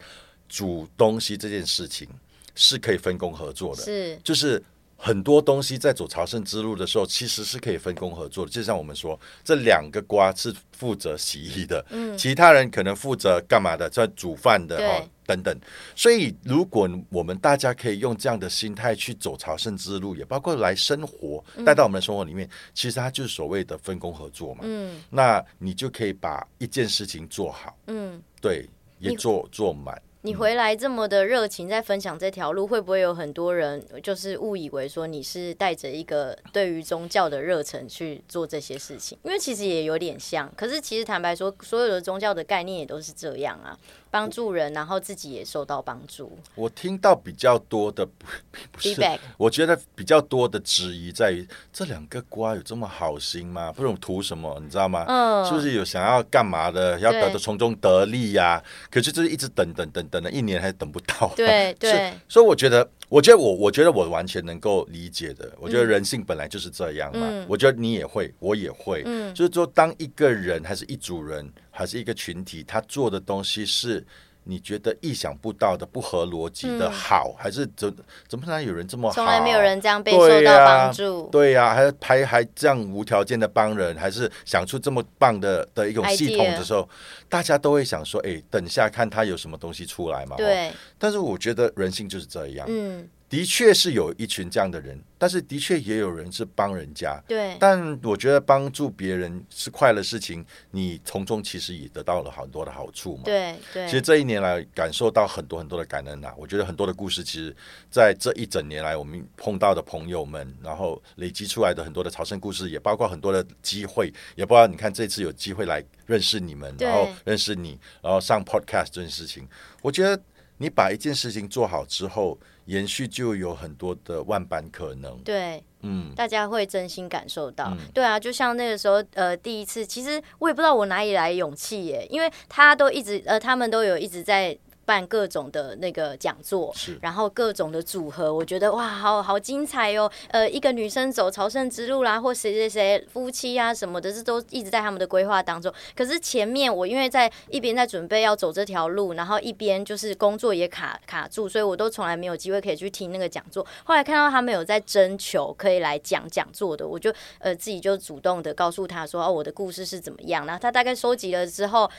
[0.49, 2.09] 煮东西这件事情
[2.55, 3.83] 是可以分工合作的。
[3.83, 4.63] 是，就是
[5.05, 8.51] 很多东西在走朝圣之路的时候，其实是可以分工合作的。
[8.53, 15.05] 就像我们说，这两个瓜是负责洗衣的，嗯，其他人可能负责干嘛的，在煮饭的，哈。
[15.25, 15.57] 等等，
[15.95, 24.63] 所以如果我们大家可以用这样的心态去走朝圣之路，也包括来生活，带到我们的生活里面，嗯、其实它就是所谓的分工合作嘛。
[24.65, 27.75] 嗯，那你就可以把一件事情做好。
[27.87, 30.01] 嗯，对，也做做满。
[30.25, 39.19] 你回来这么的热情，在分享这条路，会不会有很多人就是误以为说你是带着一个对于宗教的热忱去做这些事情？
[39.25, 43.77] 因为其实也有点像，可是其实坦白说，所有的宗教的概念也都是这样啊。
[44.13, 46.39] 帮助人，然后自己也受到帮助。
[46.55, 48.27] 我听到比较多的不
[48.71, 48.95] 不是
[49.39, 53.73] 我觉得比较多的质疑在于这两个瓜有这么好心吗？
[53.73, 55.07] 不懂图什么，你知道吗？
[55.09, 57.01] 嗯，是不是有想要干嘛的？
[57.01, 58.65] 要得的从中得利呀、啊？
[58.91, 61.33] 可是就是一直等等等等了一年还等不到。
[61.35, 65.51] 对 对，所以我觉得，我觉得我我觉得我完全能够理解的。
[65.59, 67.27] 我觉得人性本来就是这样嘛。
[67.29, 69.03] 嗯、我觉得你也会，我也会。
[69.07, 71.51] 嗯，就是说，当一个人还是一组人。
[71.75, 74.07] 还是一个群体，他做的东西是
[74.45, 77.95] 你觉得意想不到的、不合逻辑的好，嗯、还是怎
[78.27, 79.15] 怎么可能有人这么好？
[79.15, 86.89] 从来没有人这样被受到帮助，对呀、啊，还还还这样无条件的帮人，还是想出这么棒的的一种系统的时候.
[87.29, 90.37] 大家都会想说：哎，等下看他有什么东西出来嘛？
[90.37, 90.71] 对。
[90.99, 92.67] 但是我觉得人性就是这样。
[92.69, 93.09] 嗯。
[93.33, 97.19] 的确是有一群这样的人，但是的确也有人是帮人家。
[97.27, 103.23] 对，但我觉得帮助别人是快乐事情，你从中其实也得到了很多的好处嘛。
[103.25, 103.87] 对对。
[103.87, 107.57] 其实这一年来感受到很多很多的感恩啊，我觉得很多的故事，其实
[107.91, 119.49] 在这一整年来我们碰到的朋友们，然后累积出来的很多的朝圣故事，也包括很多的机会，也包括你看这次有机会来认识你们，然后认识你，然后上 podcast 这件事情，
[119.81, 120.23] 我觉得
[120.63, 122.39] 你把一件事情做好之后。
[122.67, 140.11] 延续就有很多的万般可能，对，嗯，大家会真心感受到，嗯、对啊，就像那个时候，呃，第一次，其实我也不知道我哪里来勇气耶，因为他都一直，呃，他们都有一直在办各种的那个讲座，然后各种的组合，我觉得哇，好好精彩哦。
[140.29, 145.73] 呃，一个女生走朝圣之路啦，或谁谁谁夫妻啊什么的，这都一直在他们的规划当中。
[145.95, 153.67] 可是前面我因为在一边在准备要走这条路，然后一边就是工作也卡卡住，所以我都从来没有机会可以去听那个讲座。
[153.85, 160.45] 后来看到他们有在征求可以来讲讲座的，我就呃自己就主动的告诉他说，哦，我的故事是怎么样。
[160.47, 161.91] 然后他大概收集了之后。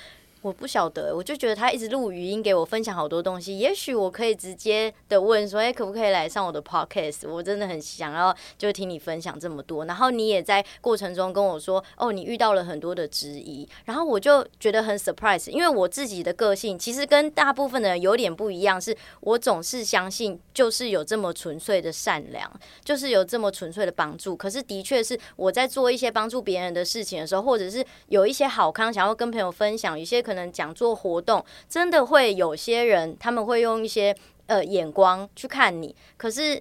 [0.43, 7.29] 我不晓得，我就觉得他一直录语音给我分享好多东西，也许我可以直接的问说，哎，可不可以来上我的 podcast？
[7.29, 22.51] 我真的很想要就听你分享这么多，然后你也在过程中跟我说，哦，你遇到了很多的质疑，然后我就觉得很 surprise，因为我自己的个性其实跟大部分的人有点不一样，是我总是相信就是有这么纯粹的善良，
[22.83, 30.32] 就是有这么纯粹的帮助，可是的确是我在做一些帮助别人的事情的时候，或者是有一些好康想要跟朋友分享，一些可。
[30.33, 34.15] 可能讲座活动真的会有些人，他们会用一些
[34.47, 35.95] 呃眼光去看你。
[36.17, 36.59] 可是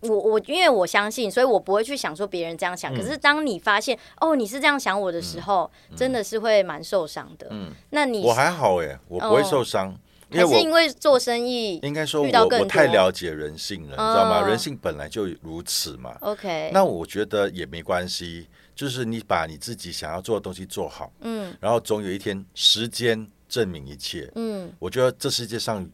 [0.00, 2.92] 我我因为我相信，所以我不会去想说别人这样想。
[2.92, 7.46] 嗯、可是当你发现哦你是这样想我的时候，嗯、真的是会蛮受伤的。
[7.50, 9.94] 嗯，那你我还好哎，我不会受伤，哦、
[10.30, 14.48] 因为还是因为做生意应该说我我太了解人性了，哦、你知道吗？
[14.48, 16.16] 人性本来就如此嘛。
[16.22, 18.48] OK，那我觉得也没关系。
[18.74, 25.88] 就是你把你自己想要做的东西做好，嗯，然后总有一天时间证明一切，嗯，我觉得这世界上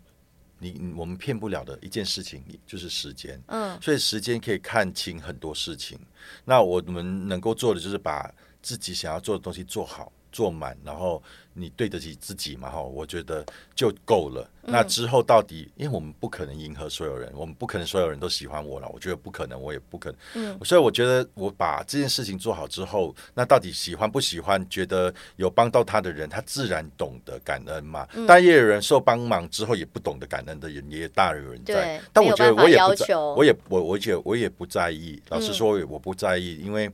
[0.58, 5.98] 你我们骗不了的一件事情，就是时间，嗯，所以时间可以看清很多事情。
[6.44, 10.12] 那我们能够做的就是把自己想要做的东西做好。
[10.30, 11.22] 做满，然后
[11.52, 12.70] 你对得起自己嘛？
[12.70, 14.48] 哈，我觉得就够了。
[14.62, 18.88] 嗯、那之后到底，因为我们不可能迎合所有人，我们不可能所有人都喜欢我了。
[18.92, 20.18] 我觉得不可能，我也不可能。
[20.34, 24.58] 嗯，所以我觉得我把这件事情做好之后，那到底喜欢不喜欢？
[24.68, 28.06] 觉得有帮到他的人，他自然懂得感恩嘛。
[28.14, 31.74] 嗯、但也有人受帮忙之后也不懂得感恩的人，也大有人在。
[31.74, 35.20] 对但我觉得我也不在，我也我我觉得我也不在意。
[35.30, 36.90] 老实说，我不在意，嗯、因为。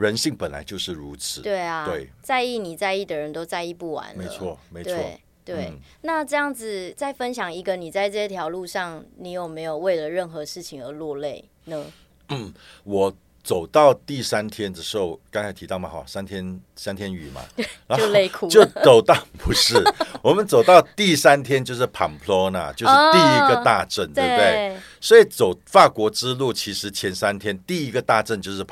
[0.00, 1.42] 人性本来就是如此。
[1.42, 4.16] 对啊，对，在意你在意的人都在意不完。
[4.16, 4.94] 没错，没错。
[5.42, 11.86] 对，嗯、那这样子再分享一个，你在这条路上，你有没有为了任何事情而落泪呢？
[12.28, 12.52] 嗯，
[12.84, 17.40] 我走到第三天的时候，刚才提到嘛，哈，三天三天雨嘛，
[17.96, 19.82] 就累哭，就走到不是，
[20.22, 24.36] 我们走到第三天就是 Pamplona，就是第一个大镇， 哦、对不对？
[24.36, 28.64] 对所以走法国之路，其实前三天第一个大镇就是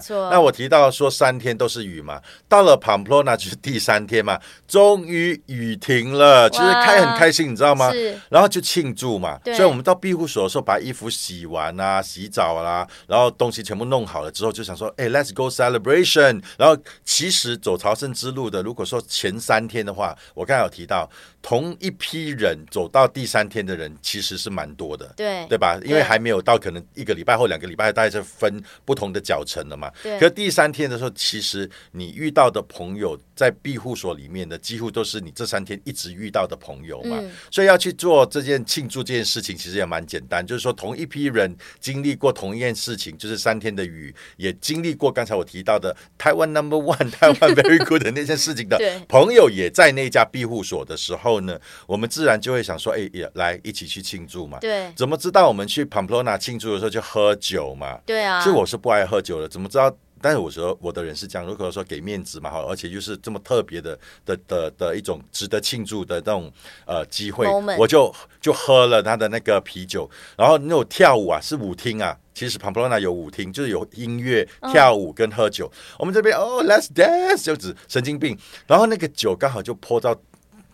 [0.00, 0.30] 错。
[0.30, 7.92] 那我提到说三天都是雨嘛，到了 Pamplona 就是第三天嘛，终于雨停了，其实开很开心，你知道吗？
[7.92, 8.18] 是。
[8.30, 9.38] 然后就庆祝嘛。
[9.44, 9.54] 对。
[9.54, 16.42] 所以我们到庇护所的时候，把衣服洗完啊，洗澡啦、啊，然后东西全部弄好了之后，就想说，哎，Let's go celebration。
[16.56, 21.08] 然后其实走朝圣之路的，如果说前三天的话，我刚才有提到，
[21.42, 25.12] 同一批人走到第三天的人，其实是蛮多的。
[25.16, 25.44] 对。
[25.46, 25.57] 对。
[25.58, 29.90] 吧，因为还没有到，可能一个礼拜或两个礼拜，大概是分不同的脚程了嘛。
[30.02, 30.18] 对。
[30.18, 37.16] 可是第三天的时候，其实你遇到的朋友在庇护所里面的，几乎都是你这三天一直遇到的朋友嘛。
[37.20, 37.30] 嗯。
[37.52, 48.76] 所以要去做这件庆祝这件事情，其实也蛮简单，就是说同一批人经历过同一件事情，就是三天的雨，也经历过刚才我提到的台湾 Number One、台湾 Very Good 的那件事情的
[49.08, 54.58] 朋友，也在那家庇护所的时候呢，我们自然就会想说，哎，也来一起去庆祝嘛。
[54.58, 54.92] 对。
[54.96, 55.46] 怎么知道？
[55.46, 59.94] 我们去 Pamplona 庆祝的时候就喝酒嘛，对啊，其实我是不爱喝酒的，怎么知道？
[60.20, 66.52] 但是我说我的人是这样，如果说给面子嘛，好，而且就是这么特别的的的的一种值得庆祝的那种
[66.86, 67.46] 呃机会.
[67.78, 75.70] 我就就喝了他的那个啤酒，然后那种跳舞啊，是舞厅啊，其实 Pamplona 有舞厅，就是有音乐、跳舞跟喝酒。
[75.72, 80.16] 嗯、我们这边哦，Let's dance，就指神经病，然后那个酒刚好就泼到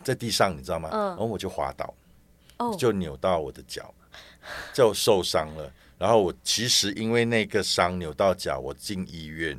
[0.03, 0.89] 在地上，你知道吗？
[0.93, 1.95] 嗯，然后我就滑倒，
[2.59, 3.93] 哦，就扭到我的脚。
[4.75, 9.59] 就受伤了，然后我其实因为那个伤扭到脚，我进医院。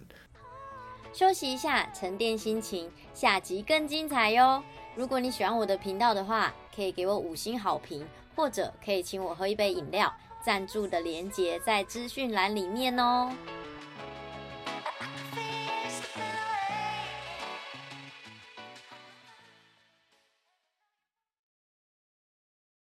[1.13, 4.61] 休息一下，沉淀心情，下集更精彩哟！
[4.95, 8.05] 如果你喜欢我的频道的话，可以给我五星好评，
[8.35, 10.13] 或者可以请我喝一杯饮料，
[10.45, 13.31] 赞助的连接在资讯栏里面哦。